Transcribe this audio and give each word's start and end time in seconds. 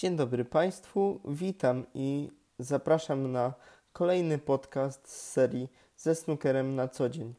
Dzień 0.00 0.16
dobry 0.16 0.44
Państwu, 0.44 1.20
witam 1.24 1.86
i 1.94 2.30
zapraszam 2.58 3.32
na 3.32 3.54
kolejny 3.92 4.38
podcast 4.38 5.08
z 5.08 5.30
serii 5.30 5.68
ze 5.96 6.14
snookerem 6.14 6.74
na 6.74 6.88
co 6.88 7.08
dzień. 7.08 7.34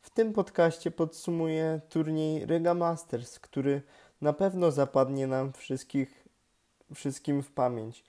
W 0.00 0.10
tym 0.10 0.32
podcaście 0.32 0.90
podsumuję 0.90 1.80
turniej 1.88 2.46
Riga 2.46 2.74
Masters, 2.74 3.38
który 3.38 3.82
na 4.20 4.32
pewno 4.32 4.70
zapadnie 4.70 5.26
nam 5.26 5.52
wszystkich, 5.52 6.28
wszystkim 6.94 7.42
w 7.42 7.50
pamięć, 7.50 8.04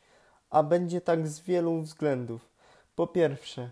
a 0.50 0.64
będzie 0.64 1.02
tak 1.02 1.28
z 1.28 1.40
wielu 1.40 1.82
względów. 1.82 2.50
Po 2.96 3.08
pierwsze, 3.08 3.72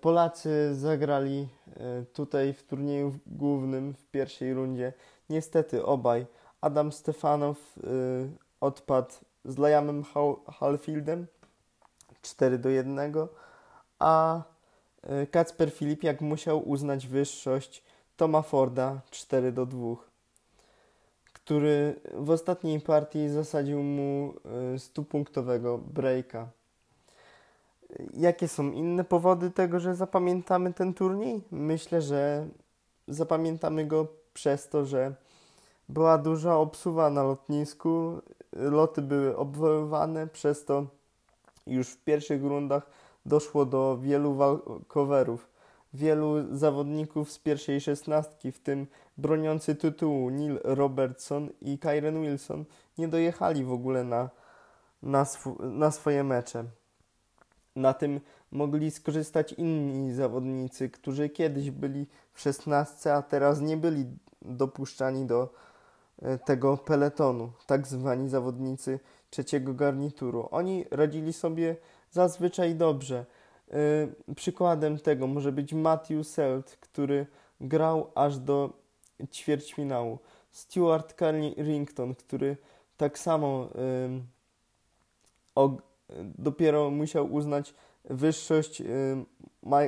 Polacy 0.00 0.74
zagrali 0.74 1.48
e, 1.76 2.04
tutaj 2.12 2.52
w 2.52 2.62
turnieju 2.62 3.18
głównym 3.26 3.94
w 3.94 4.06
pierwszej 4.06 4.54
rundzie. 4.54 4.92
Niestety 5.30 5.84
obaj. 5.84 6.26
Adam 6.60 6.92
Stefanow 6.92 7.58
e, 7.78 7.90
odpadł 8.60 9.14
z 9.46 9.58
Liamem 9.58 10.04
Halfieldem 10.46 11.26
4 12.22 12.58
do 12.58 12.68
1, 12.68 12.98
a 13.98 14.42
e, 15.02 15.26
Kacper 15.26 15.70
Filipiak 15.70 16.20
musiał 16.20 16.68
uznać 16.68 17.06
wyższość 17.06 17.82
Toma 18.16 18.42
Forda 18.42 19.00
4 19.10 19.52
do 19.52 19.66
2, 19.66 19.96
który 21.32 22.00
w 22.14 22.30
ostatniej 22.30 22.80
partii 22.80 23.28
zasadził 23.28 23.82
mu 23.82 24.34
100-punktowego 24.76 25.74
e, 25.74 25.78
breaka. 25.78 26.48
Jakie 28.14 28.48
są 28.48 28.70
inne 28.70 29.04
powody 29.04 29.50
tego, 29.50 29.80
że 29.80 29.94
zapamiętamy 29.94 30.72
ten 30.72 30.94
turniej? 30.94 31.42
Myślę, 31.50 32.02
że 32.02 32.48
zapamiętamy 33.08 33.86
go 33.86 34.06
przez 34.34 34.68
to, 34.68 34.84
że 34.84 35.14
była 35.88 36.18
duża 36.18 36.56
obsuwa 36.56 37.10
na 37.10 37.22
lotnisku, 37.22 38.22
loty 38.58 39.02
były 39.02 39.36
obwoływane, 39.36 40.26
przez 40.26 40.64
to 40.64 40.86
już 41.66 41.88
w 41.88 42.04
pierwszych 42.04 42.42
rundach 42.42 42.90
doszło 43.26 43.66
do 43.66 43.98
wielu 43.98 44.34
walkowerów. 44.34 45.48
Wielu 45.94 46.56
zawodników 46.56 47.32
z 47.32 47.38
pierwszej 47.38 47.80
szesnastki, 47.80 48.52
w 48.52 48.58
tym 48.58 48.86
broniący 49.18 49.74
tytułu 49.74 50.30
Neil 50.30 50.60
Robertson 50.64 51.48
i 51.60 51.78
Kyren 51.78 52.22
Wilson, 52.22 52.64
nie 52.98 53.08
dojechali 53.08 53.64
w 53.64 53.72
ogóle 53.72 54.04
na, 54.04 54.30
na, 55.02 55.20
sw 55.20 55.56
na 55.60 55.90
swoje 55.90 56.24
mecze. 56.24 56.64
Na 57.76 57.94
tym 57.94 58.20
mogli 58.52 58.90
skorzystać 58.90 59.52
inni 59.52 60.14
zawodnicy, 60.14 60.90
którzy 60.90 61.28
kiedyś 61.28 61.70
byli 61.70 62.06
w 62.32 62.40
szesnastce, 62.40 63.14
a 63.14 63.22
teraz 63.22 63.60
nie 63.60 63.76
byli 63.76 64.06
dopuszczani 64.42 65.26
do 65.26 65.52
tego 66.44 66.76
peletonu, 66.76 67.52
tak 67.66 67.86
zwani 67.86 68.28
zawodnicy 68.28 69.00
trzeciego 69.30 69.74
garnituru. 69.74 70.48
Oni 70.50 70.84
radzili 70.90 71.32
sobie 71.32 71.76
zazwyczaj 72.10 72.74
dobrze. 72.74 73.26
E, 73.70 74.34
przykładem 74.34 74.98
tego 74.98 75.26
może 75.26 75.52
być 75.52 75.72
Matthew 75.72 76.26
Selt, 76.26 76.76
który 76.80 77.26
grał 77.60 78.10
aż 78.14 78.38
do 78.38 78.70
ćwierćfinału. 79.32 80.18
Stuart 80.50 81.14
Carrington, 81.18 82.14
który 82.14 82.56
tak 82.96 83.18
samo 83.18 83.68
dopiero 86.38 86.90
musiał 86.90 87.32
uznać 87.32 87.74
wyższość 88.04 88.82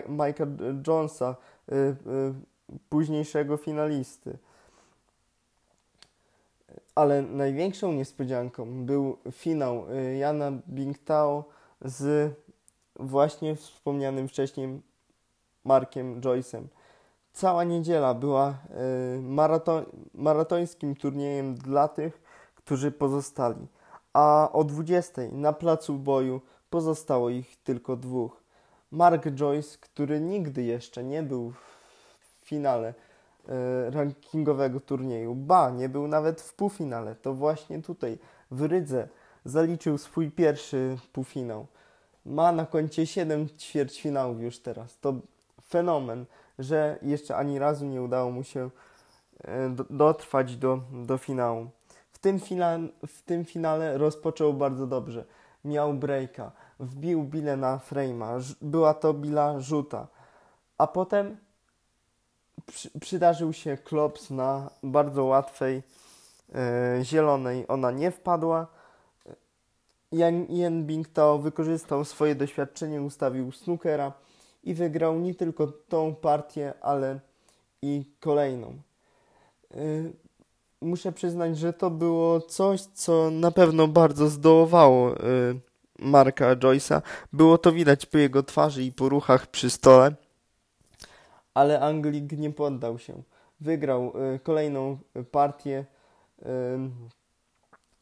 Michaela 0.09 0.57
Jonesa, 0.87 1.37
e, 1.73 1.95
późniejszego 2.89 3.57
finalisty 3.57 4.39
ale 6.99 7.23
największą 7.23 7.93
niespodzianką 7.93 8.85
był 8.87 9.17
finał 9.33 9.87
y, 9.91 10.17
Jana 10.17 10.53
Bingtao 10.69 11.45
z 11.81 12.35
właśnie 12.97 13.57
wspomnianym 13.57 14.29
wcześniej 14.29 14.83
Markiem 15.65 16.21
Joyce'em. 16.21 16.63
Cała 17.33 17.65
niedziela 17.65 18.15
była 18.15 18.51
y, 19.17 19.23
maraton, 19.23 19.85
maratońskim 20.15 20.97
turniejem 20.97 21.55
dla 21.55 21.89
tych, 21.89 22.23
którzy 22.55 22.91
pozostali, 22.91 23.67
a 24.13 24.49
o 24.53 24.65
20 24.65 25.23
na 25.33 25.53
placu 25.53 25.95
boju 25.95 26.41
pozostało 26.71 27.31
ich 27.31 27.57
tylko 27.63 27.97
dwóch. 27.97 28.43
Mark 28.91 29.27
Joyce, 29.31 29.79
który 29.81 30.21
nigdy 30.21 30.63
jeszcze 30.63 31.05
nie 31.05 31.23
był 31.23 31.51
w 31.51 32.47
finale 32.47 32.95
rankingowego 33.91 34.81
turnieju. 34.81 35.35
Ba, 35.35 35.71
nie 35.71 35.89
był 35.89 36.09
nawet 36.09 36.41
w 36.41 36.55
półfinale. 36.55 37.15
To 37.15 37.35
właśnie 37.35 37.83
tutaj, 37.83 38.19
w 38.51 38.63
Rydze, 38.63 39.09
zaliczył 39.45 39.99
swój 39.99 40.31
pierwszy 40.31 40.97
półfinał. 41.13 41.67
Ma 42.27 42.53
na 42.53 42.67
koncie 42.67 43.07
7 43.07 43.49
ćwierćfinałów 43.49 44.41
już 44.41 44.59
teraz. 44.59 44.99
To 44.99 45.15
fenomen, 45.69 46.25
że 46.59 46.99
jeszcze 47.03 47.37
ani 47.37 47.59
razu 47.59 47.87
nie 47.87 48.03
udało 48.03 48.31
mu 48.31 48.45
się 48.45 48.71
e, 49.45 49.75
dotrwać 49.91 50.57
do, 50.57 50.81
do 50.93 51.19
finału. 51.19 51.71
W 52.11 52.19
tym, 52.19 52.41
fina, 52.41 52.79
w 53.07 53.23
tym 53.23 53.45
finale 53.45 53.99
rozpoczął 53.99 54.55
bardzo 54.55 54.87
dobrze. 54.87 55.25
Miał 55.65 55.95
breaka, 55.95 56.53
wbił 56.81 57.25
bilę 57.25 57.57
na 57.57 57.79
frame'a, 57.91 58.55
była 58.63 58.95
to 58.95 59.15
bila 59.15 59.61
rzuta. 59.61 60.09
A 60.79 60.87
potem 60.87 61.37
przy, 62.69 62.91
przydarzył 63.01 63.53
się 63.53 63.77
klops 63.77 64.31
na 64.31 64.71
bardzo 64.83 65.25
łatwej 65.25 65.83
e, 66.55 67.01
zielonej. 67.05 67.65
Ona 67.69 67.91
nie 67.91 68.11
wpadła. 68.11 68.67
Jan 70.49 70.85
Bingtao 70.85 71.39
wykorzystał 71.39 72.05
swoje 72.05 72.35
doświadczenie, 72.35 73.03
ustawił 73.03 73.53
snookera 73.53 74.13
i 74.65 74.75
wygrał 74.75 75.19
nie 75.19 75.35
tylko 75.35 75.67
tą 75.67 76.15
partię, 76.15 76.73
ale 76.81 77.21
i 77.83 78.05
kolejną. 78.21 78.69
E, 79.75 79.77
muszę 80.81 81.13
przyznać, 81.13 81.59
że 81.59 81.73
to 81.73 81.91
było 81.91 82.41
coś, 82.41 82.81
co 82.81 83.31
na 83.31 83.51
pewno 83.51 83.89
bardzo 83.89 84.29
zdołowało 84.29 85.11
e, 85.11 85.15
Marka 85.99 86.57
Joyce'a. 86.57 87.03
Było 87.33 87.59
to 87.59 87.73
widać 87.73 88.07
po 88.07 88.19
jego 88.19 88.43
twarzy 88.43 88.83
i 88.83 88.93
po 88.93 89.09
ruchach 89.09 89.47
przy 89.47 89.71
stole 89.71 90.15
ale 91.55 91.81
Anglik 91.81 92.33
nie 92.33 92.51
poddał 92.51 92.99
się. 92.99 93.23
Wygrał 93.61 94.13
y, 94.35 94.39
kolejną 94.39 94.99
partię, 95.31 95.85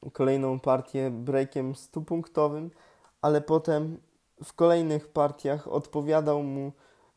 y, 0.06 0.10
kolejną 0.12 0.60
partię 0.60 1.10
breakiem 1.10 1.74
stupunktowym, 1.74 2.70
ale 3.22 3.40
potem 3.40 3.98
w 4.44 4.52
kolejnych 4.52 5.08
partiach 5.08 5.68
odpowiadał 5.68 6.42
mu 6.42 6.72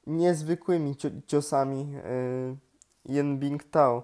niezwykłymi 0.07 0.95
ciosami 1.27 1.95
y, 1.95 3.13
Yen 3.13 3.39
Bingtao. 3.39 4.03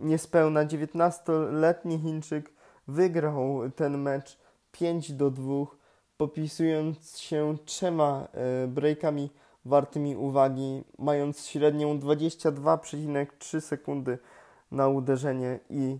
Niespełna 0.00 0.66
19-letni 0.66 1.98
Chińczyk 1.98 2.52
wygrał 2.88 3.70
ten 3.76 3.98
mecz 3.98 4.38
5 4.72 5.12
do 5.12 5.30
2, 5.30 5.52
popisując 6.16 7.18
się 7.18 7.56
trzema 7.64 8.28
breakami 8.68 9.30
wartymi 9.64 10.16
uwagi, 10.16 10.84
mając 10.98 11.46
średnią 11.46 11.98
22,3 11.98 13.60
sekundy 13.60 14.18
na 14.70 14.88
uderzenie 14.88 15.58
i 15.70 15.98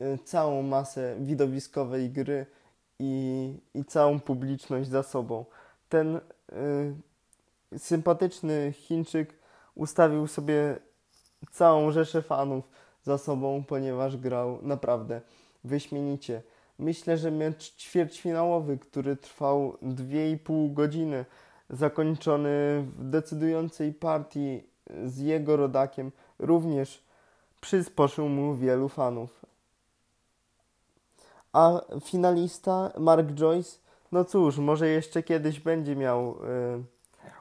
e, 0.00 0.18
całą 0.18 0.62
masę 0.62 1.16
widowiskowej 1.20 2.10
gry 2.10 2.46
i, 2.98 3.54
i 3.74 3.84
całą 3.84 4.20
publiczność 4.20 4.88
za 4.88 5.02
sobą. 5.02 5.44
Ten 5.88 6.16
y, 6.16 7.78
sympatyczny 7.78 8.72
Chińczyk 8.72 9.34
ustawił 9.74 10.26
sobie 10.26 10.76
całą 11.50 11.90
rzeszę 11.90 12.22
fanów 12.22 12.68
za 13.02 13.18
sobą, 13.18 13.64
ponieważ 13.68 14.16
grał 14.16 14.58
naprawdę 14.62 15.20
wyśmienicie. 15.64 16.42
Myślę, 16.78 17.16
że 17.16 17.30
mecz 17.30 17.76
ćwierćfinałowy, 17.76 18.78
który 18.78 19.16
trwał 19.16 19.76
2,5 19.82 20.72
godziny, 20.72 21.24
zakończony 21.70 22.84
w 22.98 23.10
decydującej 23.10 23.92
partii 23.92 24.62
z 25.04 25.18
jego 25.18 25.56
rodakiem, 25.56 26.12
również 26.38 27.02
przysposzył 27.60 28.28
mu 28.28 28.54
wielu 28.54 28.88
fanów. 28.88 29.40
A 31.52 31.80
finalista 32.04 32.92
Mark 32.98 33.32
Joyce, 33.32 33.78
no 34.12 34.24
cóż, 34.24 34.58
może 34.58 34.88
jeszcze 34.88 35.22
kiedyś 35.22 35.60
będzie 35.60 35.96
miał 35.96 36.30
y, 36.30 36.36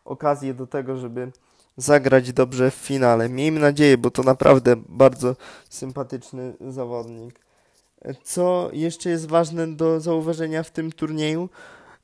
okazję 0.06 0.54
do 0.54 0.68
tego, 0.68 0.98
żeby 0.98 1.32
zagrać 1.78 2.34
dobrze 2.34 2.72
w 2.72 2.76
finale. 2.76 3.30
Miejmy 3.30 3.60
nadzieję, 3.60 3.98
bo 3.98 4.12
to 4.12 4.24
naprawdę 4.24 4.76
bardzo 4.76 5.36
sympatyczny 5.70 6.54
zawodnik. 6.68 7.40
Co 8.24 8.70
jeszcze 8.74 9.10
jest 9.10 9.28
ważne 9.28 9.68
do 9.68 10.00
zauważenia 10.00 10.64
w 10.64 10.72
tym 10.72 10.92
turnieju? 10.92 11.50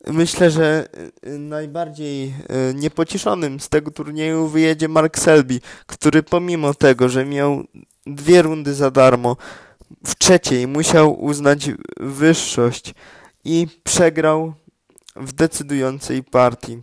Myślę, 0.08 0.52
że 0.52 0.88
y, 1.28 1.40
najbardziej 1.40 2.34
y, 2.72 2.74
niepocieszonym 2.74 3.60
z 3.60 3.70
tego 3.70 3.92
turnieju 3.92 4.48
wyjedzie 4.48 4.88
Mark 4.88 5.20
Selby, 5.20 5.60
który 5.86 6.24
pomimo 6.24 6.74
tego, 6.74 7.10
że 7.10 7.26
miał 7.26 7.64
dwie 8.06 8.42
rundy 8.42 8.74
za 8.74 8.92
darmo, 8.92 9.38
w 10.06 10.16
trzeciej 10.16 10.68
musiał 10.68 11.24
uznać 11.24 11.72
wyższość 11.98 12.94
i 13.46 13.68
przegrał 13.84 14.54
w 15.16 15.34
decydującej 15.34 16.24
partii. 16.24 16.82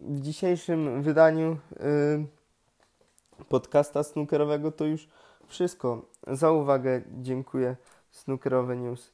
W 0.00 0.20
dzisiejszym 0.20 1.02
wydaniu 1.02 1.58
y, 3.40 3.44
podcasta 3.48 4.02
snookerowego 4.02 4.72
to 4.72 4.84
już 4.84 5.08
wszystko. 5.46 6.08
Za 6.26 6.50
uwagę 6.50 7.02
dziękuję 7.22 7.76
Snookerowe 8.10 8.76
News. 8.76 9.12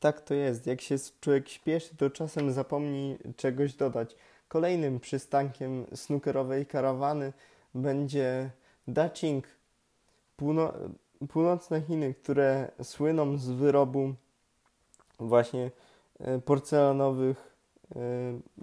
Tak 0.00 0.20
to 0.20 0.34
jest. 0.34 0.66
Jak 0.66 0.80
się 0.80 0.96
człowiek 1.20 1.48
śpieszy, 1.48 1.96
to 1.96 2.10
czasem 2.10 2.52
zapomni 2.52 3.18
czegoś 3.36 3.74
dodać. 3.74 4.16
Kolejnym 4.48 5.00
przystankiem 5.00 5.86
snookerowej 5.94 6.66
karawany 6.66 7.32
będzie 7.74 8.50
Daching, 8.88 9.44
półno 10.36 10.72
północne 11.28 11.82
Chiny, 11.82 12.14
które 12.14 12.70
słyną 12.82 13.36
z 13.36 13.48
wyrobu 13.48 14.14
właśnie 15.18 15.70
e, 16.20 16.38
porcelanowych, 16.38 17.49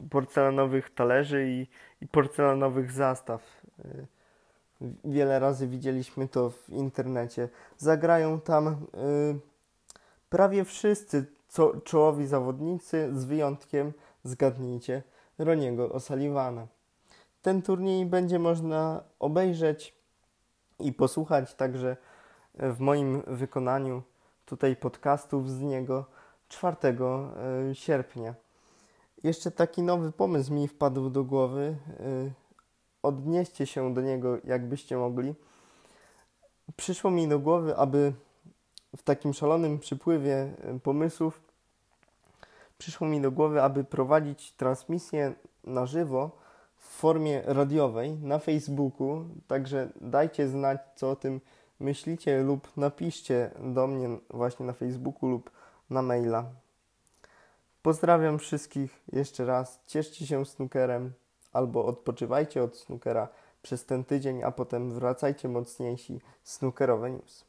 porcelanowych 0.09 0.89
talerzy 0.89 1.45
i, 1.50 1.68
i 2.01 2.07
porcelanowych 2.07 2.91
zastaw. 2.91 3.44
E, 3.79 3.89
wiele 5.06 5.39
razy 5.39 5.68
widzieliśmy 5.68 6.27
to 6.27 6.50
w 6.50 6.69
internecie. 6.69 7.50
Zagrają 7.77 8.41
tam 8.41 8.85
prawie 10.29 10.65
wszyscy 10.65 11.25
czołowi 11.83 12.27
zawodnicy, 12.27 13.09
z 13.13 13.25
wyjątkiem, 13.25 13.94
zgadnijcie, 14.24 15.03
Roniego 15.38 15.89
O'Sullivana. 15.89 16.68
Ten 17.41 17.62
turniej 17.62 18.06
będzie 18.06 18.39
można 18.39 19.03
obejrzeć 19.19 19.95
i 20.80 20.94
posłuchać 20.94 21.53
także 21.53 21.97
w 22.53 22.80
moim 22.80 23.21
wykonaniu 23.27 24.03
tutaj 24.45 24.75
podcastów 24.75 25.51
z 25.51 25.62
niego 25.62 26.06
4 26.47 26.77
e, 26.81 27.75
sierpnia. 27.75 28.33
Jeszcze 29.27 29.51
taki 29.51 29.81
nowy 29.81 30.12
pomysł 30.12 30.53
mi 30.53 30.68
wpadł 30.68 31.09
do 31.09 31.24
głowy. 31.24 31.75
E, 32.00 32.31
odnieście 33.03 33.65
się 33.65 33.94
do 33.94 34.01
niego, 34.01 34.38
jakbyście 34.44 34.97
mogli. 34.97 35.35
Przyszło 36.75 37.12
mi 37.12 37.27
do 37.27 37.39
głowy, 37.39 37.77
aby 37.77 38.13
w 38.97 39.03
takim 39.03 39.33
szalonym 39.33 39.79
przypływie 39.79 40.35
e, 40.35 40.79
pomysłów 40.79 41.41
przyszło 42.77 43.07
mi 43.07 43.21
do 43.21 43.31
głowy, 43.31 43.62
aby 43.62 43.83
prowadzić 43.83 44.51
transmisję 44.51 45.33
na 45.63 45.85
żywo 45.85 46.31
w 46.77 46.88
formie 46.88 47.41
radiowej 47.45 48.13
na 48.13 48.39
Facebooku. 48.39 49.25
Także 49.47 49.89
dajcie 50.01 50.47
znać, 50.47 50.81
co 50.95 51.12
o 51.12 51.15
tym 51.15 51.41
myślicie 51.80 52.44
lub 52.44 52.77
napiszcie 52.77 53.51
do 53.59 53.88
mnie 53.88 54.09
właśnie 54.30 54.65
na 54.65 54.73
Facebooku 54.73 55.30
lub 55.30 55.51
na 55.89 56.01
maila. 56.01 56.45
Pozdrawiam 57.87 58.39
wszystkich 58.39 59.03
jeszcze 59.11 59.45
raz. 59.45 59.81
Cieszcie 59.85 60.27
się 60.27 60.45
snookerem 60.45 61.13
albo 61.53 61.85
odpoczywajcie 61.85 62.63
od 62.63 62.77
snookera 62.77 63.27
przez 63.61 63.85
ten 63.85 64.03
tydzień, 64.03 64.43
a 64.43 64.51
potem 64.51 64.91
wracajcie 64.91 65.49
mocniejsi 65.49 66.21
snookerowe 66.43 67.11
news. 67.11 67.45